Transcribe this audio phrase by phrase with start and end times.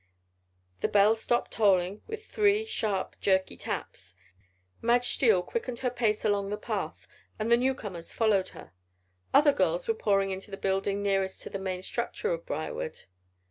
[0.79, 4.15] The bell stopped tolling with three, sharp, jerky taps.
[4.81, 7.05] Madge Steele quickened her pace along the path
[7.37, 8.71] and the newcomers followed her.
[9.31, 13.03] Other girls were pouring into the building nearest to the main structure of Briarwood.